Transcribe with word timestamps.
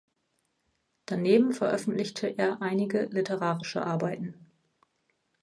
Daneben 1.05 1.51
veröffentlichte 1.53 2.27
er 2.35 2.59
einige 2.59 3.05
literarische 3.11 3.85
Arbeiten. 3.85 4.49